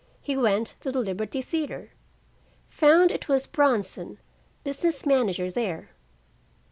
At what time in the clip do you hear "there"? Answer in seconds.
5.51-5.91